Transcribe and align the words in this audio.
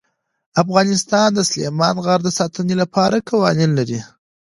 افغانستان 0.63 1.29
د 1.33 1.39
سلیمان 1.49 1.95
غر 2.05 2.19
د 2.25 2.29
ساتنې 2.39 2.75
لپاره 2.81 3.25
قوانین 3.29 3.71
لري. 3.79 3.99